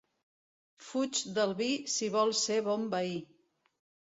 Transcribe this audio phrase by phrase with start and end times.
[0.85, 1.67] Fuig del vi
[1.97, 3.17] si vols ser bon veí.